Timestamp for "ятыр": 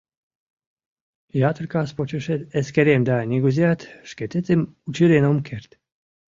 1.49-1.65